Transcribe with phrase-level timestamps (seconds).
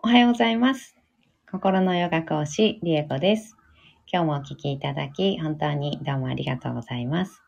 [0.00, 0.96] おはようございます。
[1.50, 3.56] 心のヨガ講師、リエコです。
[4.06, 7.42] 今日もお聞きいただき、本当にどうもありがとうございます。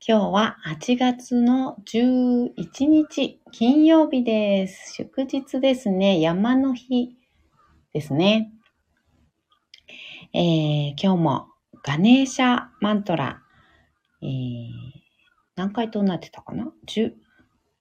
[0.00, 4.94] 今日は8月の11日、金曜日です。
[4.94, 6.18] 祝日ですね。
[6.22, 7.14] 山の日
[7.92, 8.50] ですね。
[10.32, 11.48] えー今日も
[11.82, 13.42] ガネーシャマントラ、
[14.22, 14.68] えー
[15.56, 17.12] 何回となってたかな？10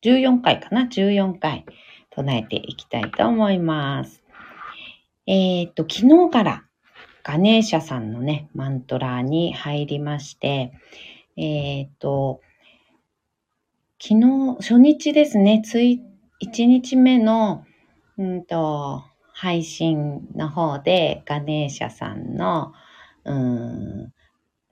[0.04, 1.66] ?14 回かな ?14 回
[2.16, 4.24] 唱えていきたいと思います。
[5.26, 6.64] えっ、と、昨日から
[7.24, 10.74] ガネーシャさんのね、マントラーに入りまして、
[11.38, 12.42] えっ、と、
[14.02, 16.02] 昨日、初日ですね、つい、
[16.44, 17.66] 1日目の、
[18.18, 22.74] うんと、配信の方で、ガネーシャさんの、
[23.24, 24.14] うん、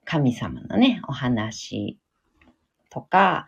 [0.05, 1.97] 神様のね、お話
[2.89, 3.47] とか、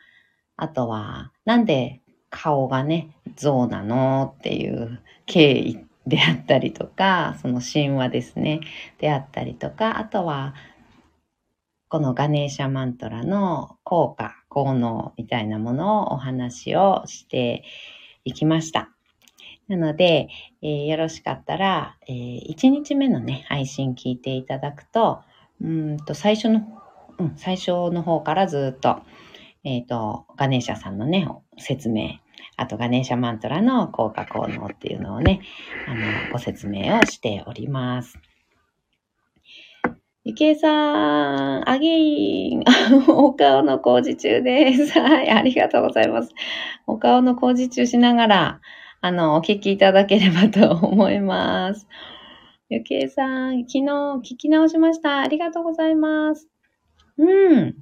[0.55, 2.01] あとは、なんで
[2.33, 8.59] 顔がね、象なのっていう経緯であったりとか、その神話ですね、
[8.97, 10.55] であったりとか、あとは、
[11.89, 17.63] このガネーシャマントラの効果、効能みたいなものをお話をして
[18.25, 18.89] いきました。
[19.67, 20.27] なので、
[20.63, 25.21] えーよろしかったら、え1日目のね、配信聞いていただくと、
[25.61, 26.61] うんと、最初の、
[27.19, 29.03] うん、最初の方からずっと、
[29.63, 32.15] えっ、と、ガネーシャさんのね、説明、
[32.57, 35.41] あとガネーシャマントラの効果効能っていうのをね、
[35.87, 38.17] あの、ご説明をしております。
[40.25, 42.63] ゆきえさん、アゲイン、
[43.09, 44.97] お顔の工事中です。
[44.97, 46.33] はい、ありがとうございます。
[46.87, 48.61] お顔の工事中しながら、
[49.01, 51.87] あの、お聞きいただければと思います。
[52.69, 55.19] ゆきえさん、昨日聞き直しました。
[55.19, 56.47] ありがとうございます。
[57.17, 57.75] うん。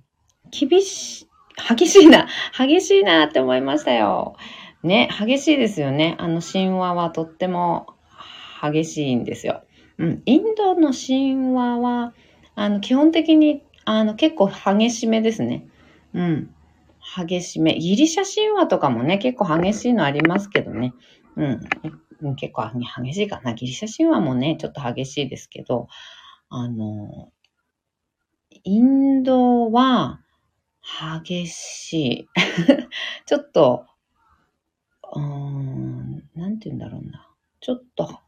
[0.50, 1.28] 厳しい、
[1.70, 2.28] 激しいな。
[2.58, 4.36] 激しいなって思いましたよ。
[4.84, 6.16] ね、激しいですよね。
[6.20, 7.88] あの神話はとっても
[8.62, 9.64] 激しいんですよ。
[9.98, 10.24] うん。
[10.26, 12.14] インドの神話は、
[12.56, 15.68] あの、基本的に、あの、結構激しめですね。
[16.14, 16.56] うん。
[17.18, 17.78] 激しめ。
[17.78, 20.94] ギリシャ神話とかもね、結構激しいのありますけどね。
[21.36, 21.44] う
[22.24, 22.36] ん。
[22.36, 22.70] 結構
[23.04, 23.54] 激しいかな。
[23.54, 25.88] ギリシャ神話もね、ちょっと激しいですけど、
[26.50, 27.32] あの、
[28.64, 30.22] インドは
[31.24, 32.28] 激しい。
[33.26, 33.86] ちょっと、
[35.14, 37.28] うーん、なんて言うんだろうな。
[37.60, 38.20] ちょっと、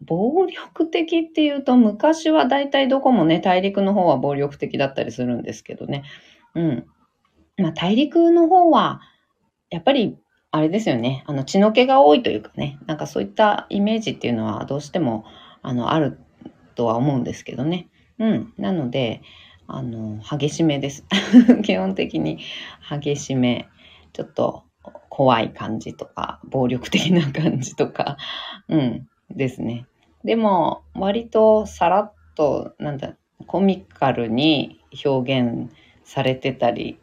[0.00, 6.04] 暴力的っていうと、昔は大体どこもね、大陸の方は暴力的だったりするんですけどね。
[6.54, 6.86] うん。
[7.58, 9.00] まあ、大陸の方は、
[9.70, 10.16] やっぱり、
[10.50, 11.24] あれですよね。
[11.26, 12.78] あの、血の気が多いというかね。
[12.86, 15.24] なんかそういったイメージっていうのはどうしても、
[15.62, 16.18] あの、ある
[16.76, 17.88] とは思うんですけどね。
[18.18, 18.54] うん。
[18.58, 19.22] なので、
[19.66, 21.06] あの、激しめです。
[21.64, 22.38] 基本的に
[22.88, 23.66] 激しめ。
[24.12, 24.64] ちょっと
[25.16, 28.16] 怖い感じとか、暴力的な感じとか、
[28.68, 29.08] うん。
[29.30, 29.86] ですね。
[30.24, 33.14] でも、割とさらっと、なんだ、
[33.46, 36.98] コミカルに表現されてたり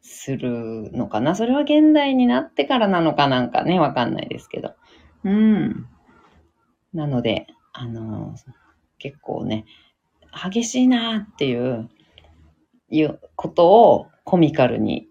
[0.00, 1.34] するのかな。
[1.34, 4.74] それは現代になってからなのかなんかね、わかんないですけど。
[5.24, 5.88] うん。
[6.94, 8.36] なので、あの、
[8.98, 9.64] 結構ね、
[10.32, 11.88] 激しいなっていう、
[12.90, 15.08] いうことをコミカルに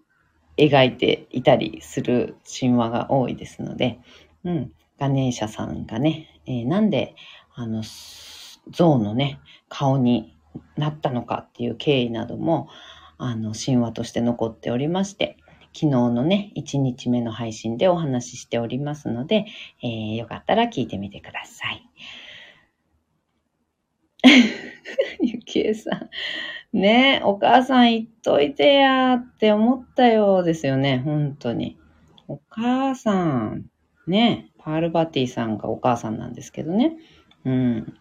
[0.56, 4.00] 描いていたりする神話が多いですので、
[4.44, 4.72] うん。
[4.98, 7.14] ガネーシャさんがね、えーなんで、
[7.54, 7.82] あの、
[8.70, 10.34] 象のね、顔に
[10.76, 12.68] なったのかっていう経緯なども、
[13.18, 15.36] あの、神話として残っておりまして、
[15.74, 19.44] 昨日のね、1日目の配信でお話ししておりますので、
[19.82, 21.82] えーよかったら聞いてみてください。
[25.20, 26.10] ゆきえさん。
[26.76, 31.78] ねえお母さん言っといてやーって思ったようですよね、本当に。
[32.28, 33.64] お母さん、
[34.06, 36.98] ねえパールバティさんがお母さんなんですけどね。
[37.46, 37.94] うん。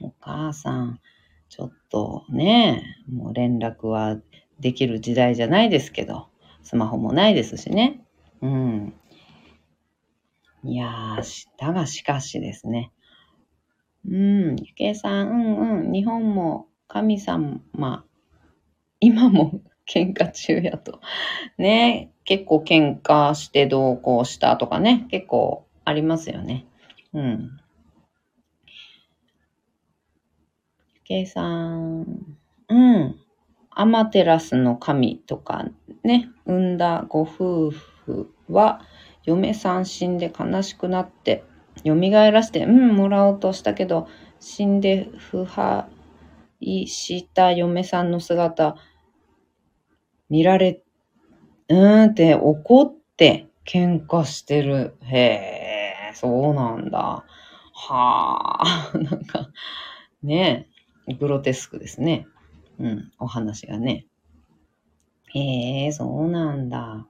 [0.00, 1.00] お母さん、
[1.48, 4.16] ちょっとね、もう連絡は
[4.60, 6.28] できる時代じゃないですけど、
[6.62, 8.04] スマホもないですしね。
[8.42, 8.94] うん。
[10.62, 12.92] いやー、しだがしかしですね。
[14.06, 17.60] うん、ゆけいさん、うんうん、日本も神様、
[19.00, 19.60] 今も
[19.92, 21.00] 喧嘩中やと。
[21.58, 26.66] ね、結構喧嘩してどうこうしたとかね、結構ありますよね。
[27.12, 27.58] うん。
[30.94, 32.06] ゆけいさん、
[32.68, 33.16] うん。
[33.70, 35.64] アマテラスの神とか
[36.04, 38.82] ね、産んだご夫婦は、
[39.24, 41.42] 嫁さん死んで悲しくなって、
[41.84, 44.06] 蘇らして、うん、もらおうとしたけど、
[44.38, 45.86] 死んで腐敗
[46.60, 48.76] した嫁さんの姿、
[50.28, 50.82] 見られ、
[51.68, 54.96] うーんって怒って喧嘩してる。
[55.02, 57.24] へえ、そうなんだ。
[57.72, 59.50] はあ、 なんか、
[60.22, 60.68] ね
[61.06, 62.26] えグロテスクですね。
[62.78, 64.06] うん、お話がね。
[65.34, 67.06] へえ、そうなんだ。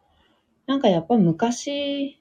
[0.67, 2.19] なんかやっぱ昔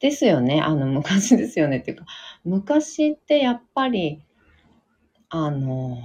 [0.00, 0.60] ですよね。
[0.60, 2.06] あの、昔ですよねっていうか、
[2.44, 4.22] 昔ってやっぱり、
[5.34, 5.96] あの、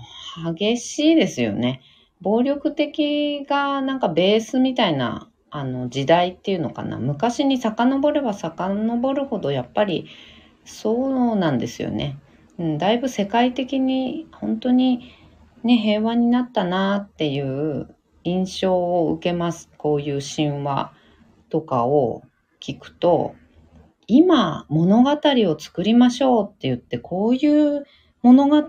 [0.55, 1.81] 激しいですよね。
[2.21, 10.07] 暴力的がなんかベースみたいなあの時代っていうのかな昔に遡れば遡るほどやっぱり
[10.65, 12.17] そうなんですよね。
[12.57, 15.11] うん、だいぶ世界的に本当に
[15.61, 17.93] ね平和になったなっていう
[18.23, 19.69] 印象を受けます。
[19.77, 20.93] こういう神話
[21.49, 22.23] とかを
[22.61, 23.35] 聞くと
[24.07, 27.85] 今物語を作りましょうって言ってこういう
[28.27, 28.63] 物語っ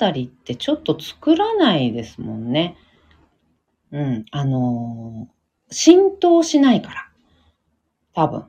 [0.45, 2.77] てちょっと作らないですもんね。
[3.91, 7.09] うん、あのー、浸透しないから。
[8.15, 8.45] 多分。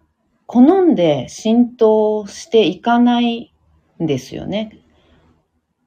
[0.45, 3.53] 好んで浸透していかない
[4.01, 4.79] んですよね。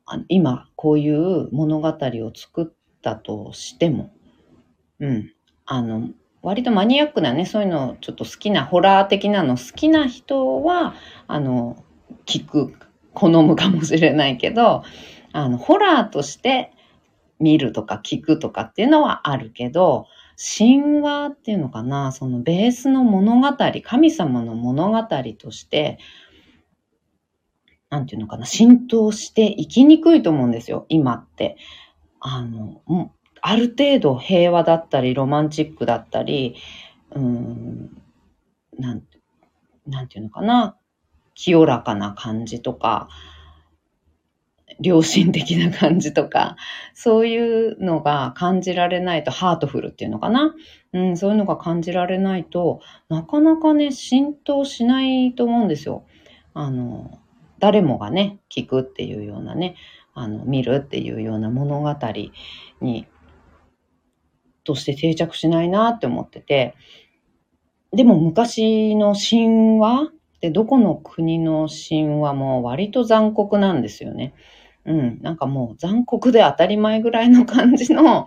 [0.07, 2.67] あ今、こういう物語を作っ
[3.01, 4.13] たとしても。
[4.99, 5.33] うん。
[5.67, 6.09] あの、
[6.43, 10.95] 割とマニアックなね、そういうのちょっと好きな、ホラー的なの好きな人は、
[11.29, 11.85] あの、
[12.27, 12.75] 聞く、
[13.15, 14.83] 好むかもしれないけど、
[15.33, 16.73] あの、ホラーとして
[17.41, 20.07] 見るとか聞くとかっていうのはあるけど、
[20.37, 25.03] 神話っていうのかな、そのベースの物語、神様の物語
[25.39, 25.99] として、
[27.91, 31.57] なんていうのかな、浸透していきにくいと思うんですよ、今って。
[32.21, 32.81] あの、
[33.41, 36.57] ある程度平和だったり、ロマンチックだったり、
[37.15, 38.03] うん、
[38.79, 39.03] なん、
[39.87, 40.77] なんていうのかな、
[41.35, 43.09] 清らかな感じとか、
[44.81, 46.57] 良心的な感じとか、
[46.95, 50.55] そういうのが感じられないと、ハートフルっていうのかな？
[50.93, 56.05] うん、そういうのが感じられないと、なかなかね、浸透しないと思うんですよ。
[56.55, 57.19] あの、
[57.59, 59.77] 誰もがね、聞くっていうようなね、
[60.15, 61.95] あの、見るっていうような物語
[62.81, 63.07] に、
[64.65, 66.75] として定着しないなって思ってて、
[67.93, 74.35] でも昔の神話ってどこの国の神話も割と残酷なんですよね。
[74.85, 78.27] うん、なんかもう残酷で当たり前ぐらいの感じの、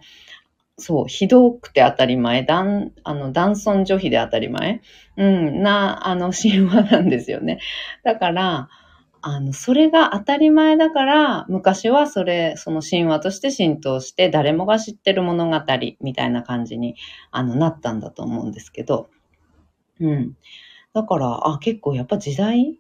[0.78, 4.82] そう、ひどくて当たり前、男、あの、男尊女卑で当たり前、
[5.18, 7.60] うん、な、あの、神話なんですよね。
[8.04, 8.70] だから、
[9.22, 15.62] あの、それが当たり前だから、昔はそれ、その神話として浸透して、誰もが知ってる物語
[16.00, 16.96] みたいな感じに、
[17.32, 19.10] あの、なったんだと思うんですけど、
[20.00, 20.34] うん。
[20.96, 22.80] だから、あ、結構やっぱ時代？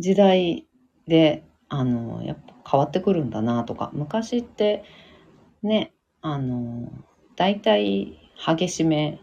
[0.00, 0.66] 時代
[1.06, 4.82] で、あの、やっぱ変わってくるんだなとか、昔って
[5.62, 5.92] ね、
[6.22, 6.90] あの、
[7.36, 9.20] 大体激しめ、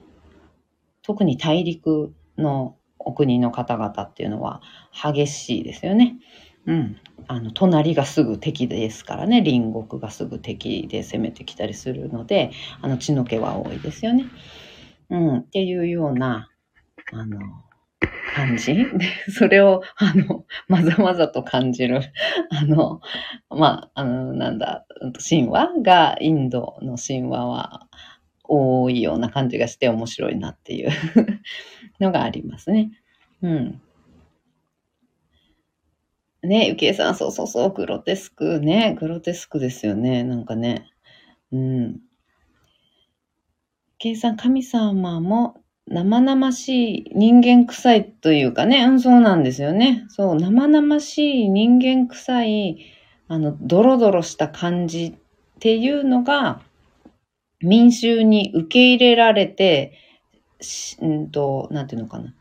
[1.02, 4.62] 特に大陸のお国の方々っていうのは
[4.94, 6.16] 激しいですよね。
[6.66, 6.98] うん。
[7.28, 12.52] あの、隣がすぐ敵ですからね、隣国がすぐ敵で攻めてきたりするので、
[12.82, 14.26] あの、血の気は多いですよね。
[15.10, 16.50] うん、っていうような、
[17.14, 17.40] あの、
[18.36, 18.74] 感じ？
[18.76, 18.88] で、
[19.32, 22.02] それを、あの、まざまざと感じる、
[22.52, 23.00] あの、
[23.50, 24.86] まあ、あの、なんだ、
[25.28, 27.88] 神話が、インドの神話は
[28.44, 30.90] 多いような感じがして面白いなっていう
[32.00, 32.92] のがありますね。
[33.42, 33.82] うん。
[36.44, 40.88] ね、ゆきえさん、そうそうそう、グロテスクね、グロテスクですよね、なんかね。
[41.52, 41.86] うん。
[41.88, 42.00] ゆ
[43.98, 45.56] きえさん、神様も
[45.88, 50.06] 生々しい人間臭いというかね、うん、そうなんですよね。
[50.10, 52.78] そう、生々しい人間臭い、
[53.28, 55.20] あの、ドロドロした感じっ
[55.60, 56.62] ていうのが、
[57.62, 59.94] 民衆に受け入れられて、
[61.02, 62.34] うんと、なんていうのかな。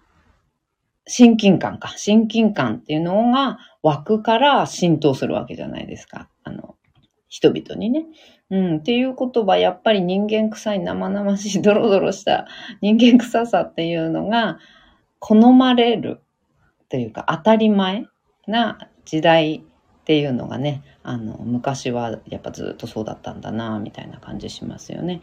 [1.07, 1.93] 親近感か。
[1.97, 6.31] 親近感っていうのが湧くから浸透するわけじゃないですか。
[6.45, 6.77] あの、
[7.29, 8.07] 人々にね。
[8.51, 12.47] うん、っていうことは、やっぱり人間臭い生々しい ドロドロした
[12.81, 14.59] 人間臭さっていうのが
[15.19, 16.21] 好まれる
[16.89, 18.05] というか当たり前
[18.47, 25.23] な時代っていうのがね、あの、昔はやっぱずっとそうだったんだな、みたいな感じしますよね。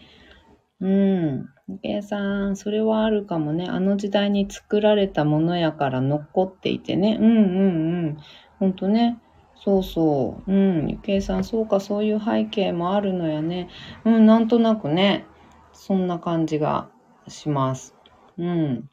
[0.79, 1.45] うん。
[1.83, 3.67] 計さん、それはあるかもね。
[3.69, 7.17] あの時代に作られたものやから残っていてね。
[7.19, 8.17] うんうんうん。
[8.59, 9.19] ほんとね。
[9.63, 10.51] そうそう。
[10.51, 10.89] うん。
[10.89, 13.69] ゆけいさん、そうか、そういう背景もあるのやね。
[14.05, 15.27] うん、なんとなくね、
[15.71, 16.89] そんな感じが
[17.27, 17.95] します。
[18.39, 18.89] うん。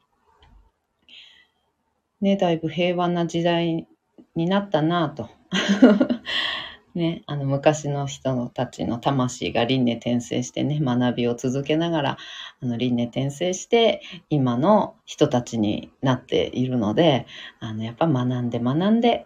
[2.21, 3.87] ね、だいぶ平和な時代
[4.35, 5.29] になったなぁと。
[6.93, 12.17] ね、あの昔の人たちの魂が輪廻転生してね、学びを続けながら、
[12.61, 17.25] あの輪廻転生して今の人たちになっているので、
[17.59, 19.25] あのやっぱ学んで学んで、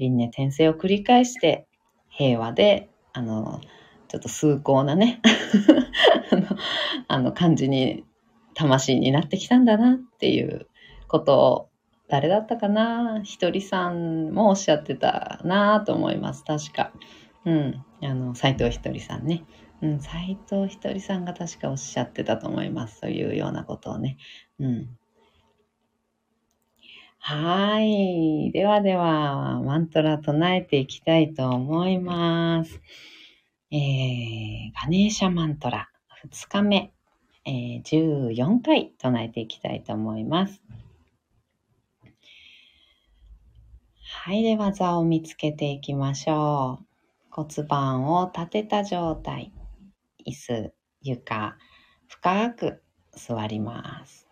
[0.00, 1.66] 輪廻転生を繰り返して
[2.08, 3.60] 平和で、あの、
[4.08, 5.20] ちょっと崇高なね
[6.32, 6.46] あの、
[7.08, 8.04] あの感じに、
[8.54, 10.66] 魂になってきたんだなっていう
[11.06, 11.70] ことを、
[12.08, 13.22] 誰だったかな？
[13.22, 16.42] ひとりさんもおっしゃってたなと思います。
[16.44, 16.92] 確か。
[17.44, 17.84] うん。
[18.02, 19.44] あの、斎藤ひとりさんね。
[19.80, 22.98] うん、斎藤ひとりさんが確かおっしゃってたと思います。
[22.98, 24.16] そういうようなことをね。
[24.58, 24.88] うん。
[27.22, 28.50] はい。
[28.50, 32.80] ではでは、マントラ唱えていきたいと思います。
[33.70, 35.90] えー、ガネーシャマントラ
[36.24, 36.92] 2日目、
[37.44, 40.62] えー、14回唱えていきたいと思います。
[44.02, 44.42] はい。
[44.42, 46.86] では座を見つけていきましょう。
[47.30, 49.52] 骨盤を立てた状態。
[50.26, 50.72] 椅子、
[51.02, 51.58] 床、
[52.08, 54.26] 深く座ります。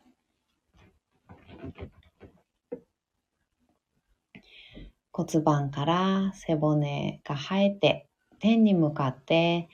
[5.19, 8.07] 骨盤から背骨が生えて
[8.39, 9.69] 天に向かって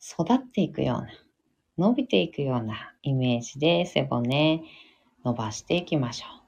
[0.00, 1.08] 育っていくような、
[1.76, 4.62] 伸びていくようなイメージで背骨
[5.24, 6.42] 伸ばしていきましょう。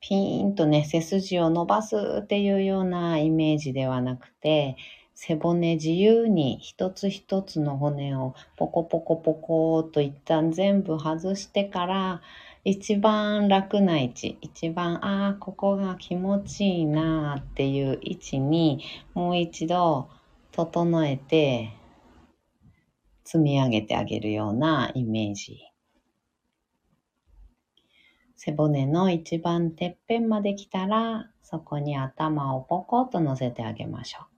[0.00, 4.76] ピーンとね、背筋を伸ばすっていうようなイメージではなくて、
[5.14, 12.22] 背骨自由に一つ一つの骨をポコポコポコと一旦全部外してから
[12.62, 20.10] 一番楽な位置、一番、ああ、ここが気持ちいいなっていう位置にもう一度
[20.52, 21.72] 整えて
[23.24, 25.58] 積み上げてあげるようなイメージ。
[28.36, 34.29] 背骨の一番てっぺんまで来たら、そこに頭をポコッと乗せてあげましょう。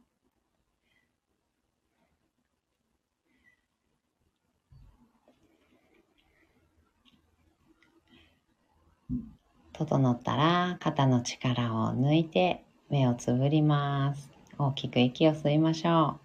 [9.73, 14.31] 整ったら肩の力を抜いて目をつぶります。
[14.59, 16.21] 大きく息を吸いましょ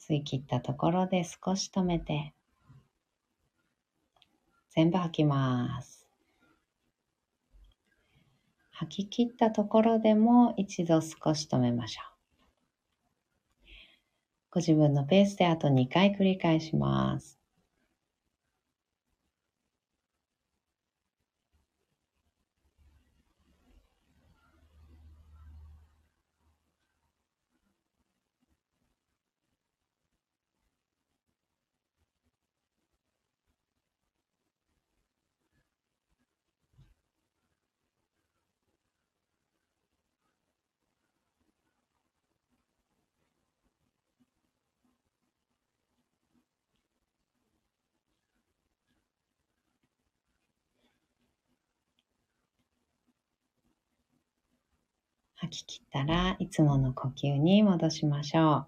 [0.00, 0.12] う。
[0.12, 2.32] 吸い切ったところで少し止めて
[4.70, 6.06] 全部吐きます。
[8.70, 12.10] 吐き切ったところでも一度少し止めましょう。
[14.52, 17.39] ご自分のペースであと2回繰り返します。
[55.40, 58.66] 吐き切ったらいつもの呼吸に戻しましょう。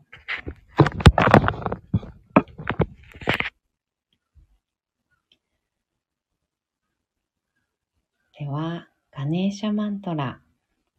[8.38, 10.40] では、ガネーシャマントラ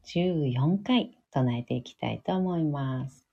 [0.05, 3.25] 14回唱えていきたいと思います。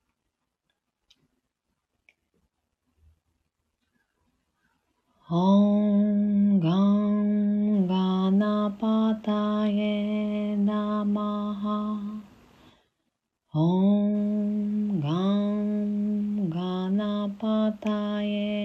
[5.28, 11.69] オンガンガナパタエナマハ
[13.52, 18.59] オンガンガナパタエ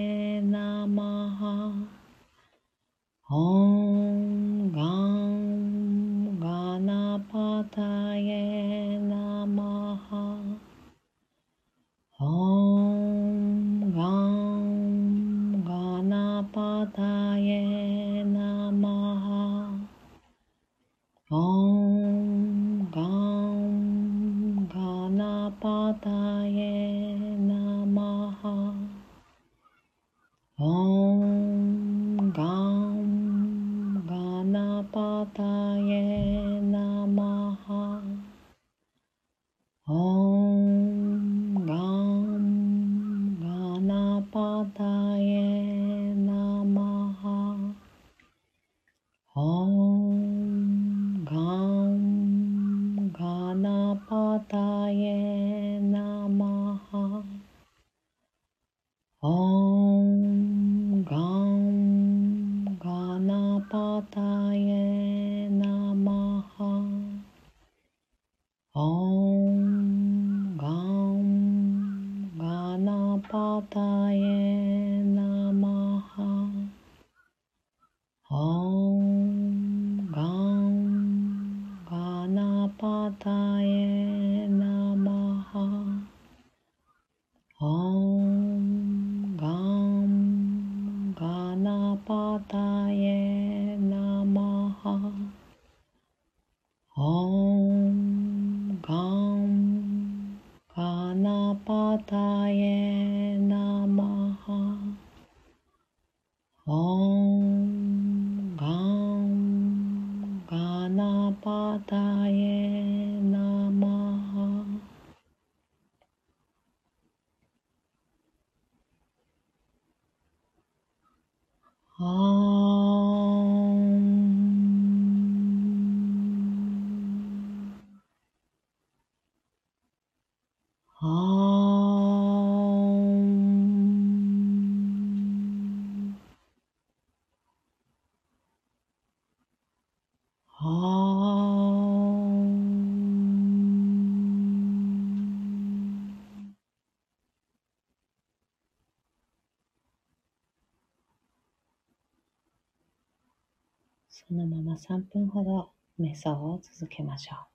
[154.28, 157.46] そのまま3分ほど瞑想を続けましょう。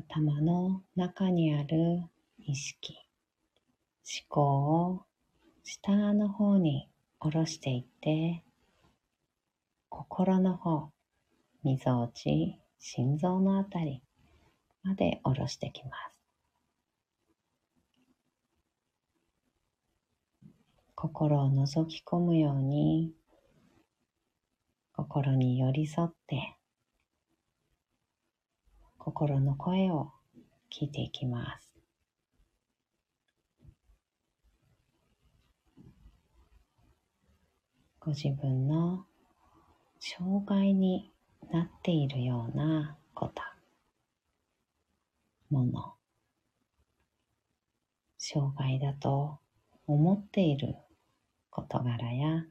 [0.00, 2.02] 頭の中にある
[2.40, 4.42] 意識、思考
[4.88, 5.04] を
[5.62, 6.88] 下の方に
[7.20, 8.42] 下ろしていって、
[9.88, 10.90] 心の方、
[11.62, 14.02] みぞおち、心臓のあたり
[14.82, 16.20] まで下ろしてきます。
[20.94, 23.14] 心を覗き込むように、
[24.92, 26.56] 心に寄り添って、
[28.98, 30.12] 心の声を
[30.70, 31.70] 聞いていきます。
[37.98, 39.04] ご自分の
[39.98, 41.12] 障害に
[41.50, 43.49] なっているようなこと、
[45.50, 45.94] もの、
[48.16, 49.40] 障害だと
[49.86, 50.76] 思っている
[51.50, 52.44] 事柄や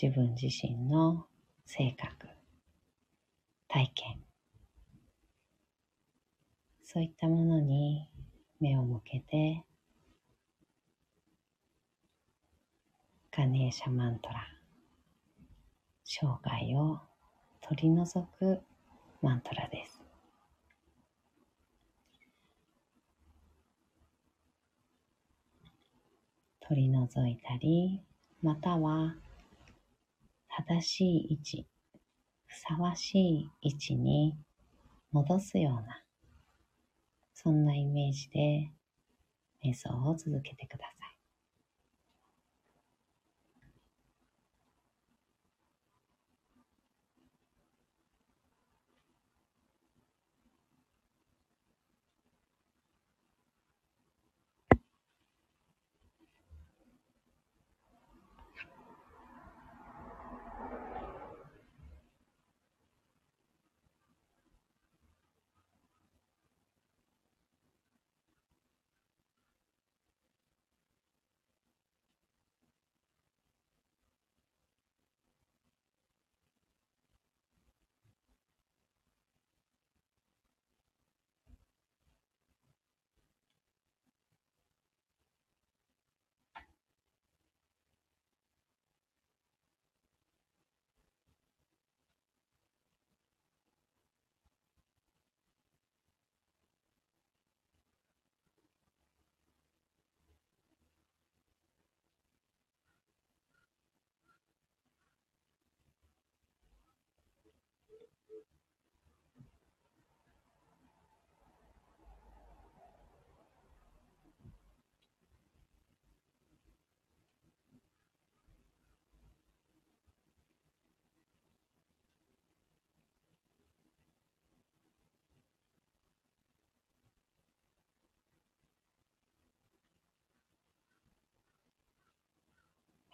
[0.00, 1.26] 自分自身の
[1.64, 2.28] 性格、
[3.68, 4.20] 体験、
[6.84, 8.08] そういったものに
[8.60, 9.64] 目を向けて、
[13.30, 14.48] ガネーシャマントラ、
[16.02, 16.98] 生涯を
[17.60, 18.60] 取り除く
[19.22, 19.97] マントラです。
[26.68, 28.02] 取り除いたり、
[28.42, 29.14] または
[30.50, 31.66] 正しい位置、
[32.44, 34.36] ふさわしい位置に
[35.10, 36.02] 戻すような、
[37.32, 38.70] そんなイメージで
[39.64, 40.97] 瞑想を続けてください。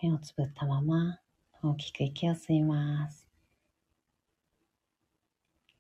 [0.04, 1.18] 目をつぶったまま
[1.62, 3.26] 大きく息を吸います。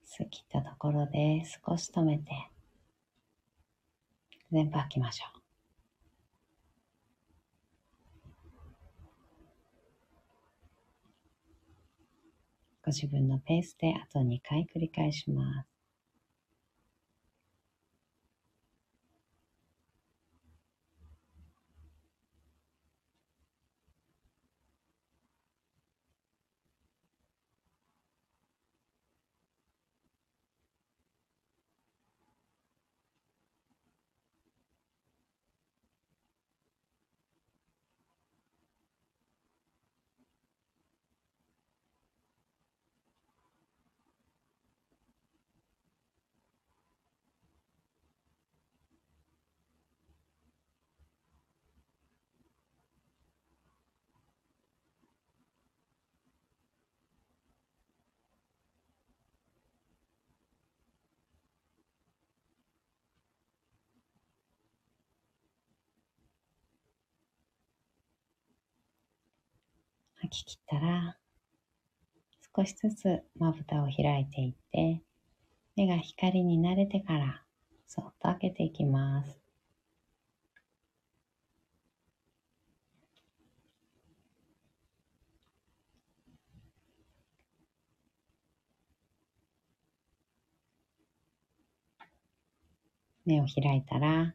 [0.06, 2.24] 吸い切ったところで少し止めて
[4.50, 5.40] 全部吐きましょう。
[12.86, 15.73] ご自分のペースであと2回繰り返します。
[70.28, 71.16] き切ったら、
[72.56, 75.02] 少しずつまぶたを開いていって、
[75.76, 77.42] 目が光に慣れてから、
[77.86, 79.40] そっと開けていきます。
[93.26, 94.34] 目を開いたら、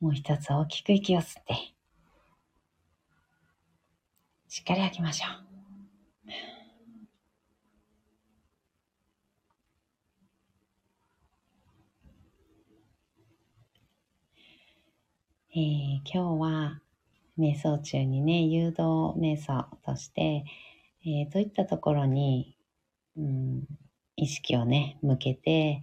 [0.00, 1.54] もう一つ大きく息を吸って、
[4.54, 6.30] しっかり吐きましょう。
[15.54, 16.82] えー、今日は
[17.38, 20.44] 瞑想中にね、誘導瞑想として、
[21.06, 22.54] えー、どういったところに、
[23.16, 23.64] うん、
[24.16, 25.80] 意識をね、向けて、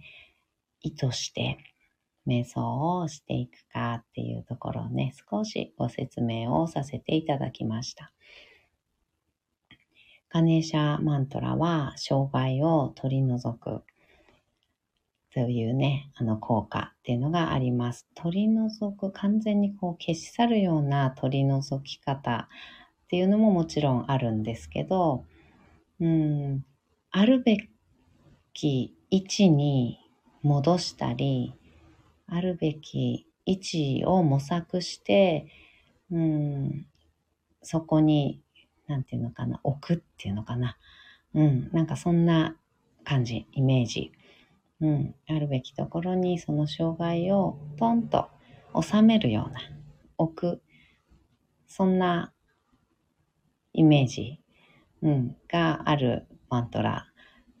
[0.80, 1.58] 意図して
[2.24, 8.12] 瞑想をしていくかっていうところをね、少しご説明をさせていただきました。
[10.32, 13.82] ガネーシャマントラは障害を取り除く
[15.32, 18.06] というね、あの効果っていうのがあります。
[18.14, 22.48] 取り除く、完全にこう消し去るような取り除き方
[23.04, 25.24] っていうのももちろんあるんですけど、
[26.00, 26.64] うん、
[27.10, 27.58] あるべ
[28.54, 29.98] き位置に
[30.42, 31.54] 戻したり、
[32.26, 35.46] あるべき位置を模索して、
[36.10, 36.86] うん、
[37.62, 38.40] そこに、
[38.90, 40.76] なんていうのかな、置くっていうのかな。
[41.34, 42.56] うん、なんかそんな
[43.04, 44.12] 感じ、イメージ。
[44.80, 48.28] うん、あるべきところにその障害をトンと
[48.80, 49.60] 収めるような、
[50.18, 50.62] 置く、
[51.68, 52.32] そんな
[53.72, 54.40] イメージ、
[55.02, 57.06] うん、があるマントラ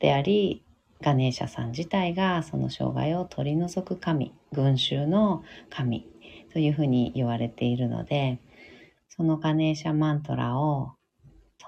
[0.00, 0.64] であり、
[1.00, 6.08] ガネーシャさん自体がその障害を取り除く神、群衆の神
[6.52, 8.40] というふうに言われているので、
[9.08, 10.92] そのガネーシャマントラを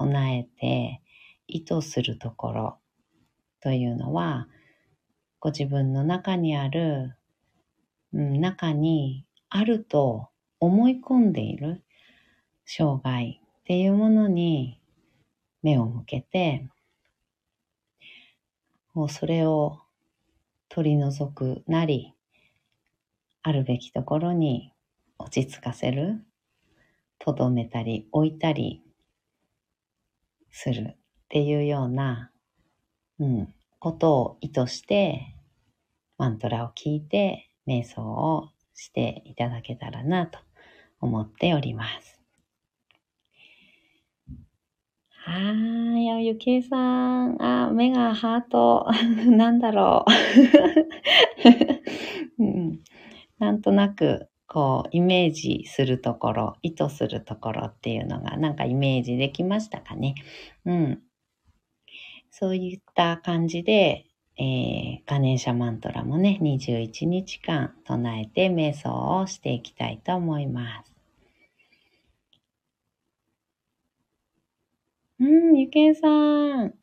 [0.02, 1.00] 唱えて
[1.46, 2.78] 意図するところ
[3.60, 4.48] というのは、
[5.38, 7.14] ご自分の中にある、
[8.12, 11.84] うん、中にあると思い込んでいる
[12.64, 14.80] 障害っていうものに
[15.62, 16.68] 目を向けて、
[18.94, 19.78] もうそれを
[20.68, 22.14] 取り除くなり、
[23.42, 24.72] あるべきところに
[25.18, 26.24] 落ち着かせる、
[27.20, 28.82] とどめたり置いたり
[30.52, 30.96] するっ
[31.28, 32.30] ていうような、
[33.18, 35.34] うん、ことを意図して、
[36.18, 40.38] マントラを聞いて瞑想をしていただけたらなと
[41.00, 42.20] 思っております。
[45.24, 47.40] はーい、ゆきえさん。
[47.40, 48.86] あ、目がハート。
[49.30, 50.04] なんだろ
[52.38, 52.80] う、 うん。
[53.38, 60.14] なんとなく、こう、イメージするところ、意図するところっていうのが、なんかイメージできましたかね。
[60.66, 61.02] うん。
[62.30, 64.04] そういった感じで、
[64.38, 70.92] えー、ガネーシャマントラもね、21日間唱えて瞑想をしていきたいと思います。
[75.18, 76.08] うん、ゆけいさ
[76.64, 76.74] ん。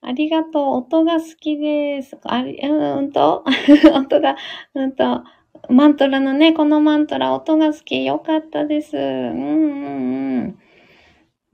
[0.00, 0.62] ありがとう。
[0.78, 2.18] 音が好きです。
[2.24, 3.44] あり、うんと？
[3.94, 4.36] 音が、
[4.74, 5.22] うんと、
[5.68, 8.04] マントラのね、このマントラ、音が好き。
[8.04, 8.96] よかったです。
[8.96, 10.58] うんうんうん。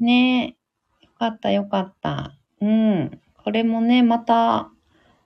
[0.00, 0.56] ね
[1.02, 2.32] よかったよかった。
[2.60, 3.20] うん。
[3.44, 4.70] これもね、また、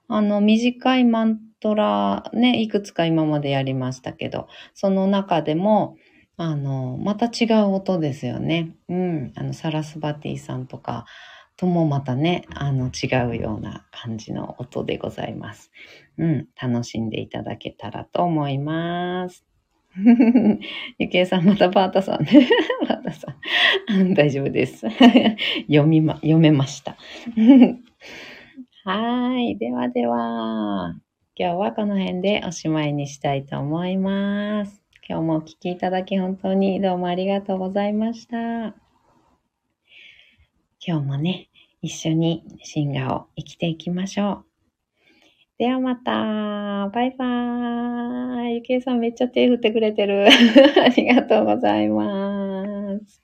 [0.08, 5.96] あの、短いマントラ、ね、いくつか今までやりましたけど、その中でも、
[6.36, 8.74] あの、また違う音ですよね。
[8.88, 9.32] うん。
[9.36, 11.04] あの、サラスバティさんとか
[11.56, 15.70] ともまたね、あの、違うような感じの音でございます。
[16.18, 16.48] うん。
[16.60, 19.44] 楽しんでいただけたらと思います。
[20.98, 22.48] ゆきえさん、またバータさんね。
[22.88, 23.36] バータさ
[23.92, 24.14] ん。
[24.14, 24.86] 大丈夫です。
[25.68, 26.96] 読みま、読めました。
[28.84, 29.56] はい。
[29.58, 30.96] ではでは、
[31.36, 34.82] 今日はこの辺でおしまいにしたいと思います。
[35.08, 38.81] 今日もお聴きいただき本当にどうもありがとうございました。
[40.84, 41.48] 今日もね、
[41.80, 44.44] 一緒に進化を生きていきましょう。
[45.56, 46.90] ではまた。
[46.92, 48.54] バイバーイ。
[48.56, 50.26] ゆきえさんめっちゃ手振ってくれてる。
[50.84, 53.21] ありがとうございます。